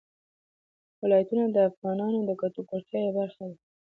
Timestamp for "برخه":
3.19-3.43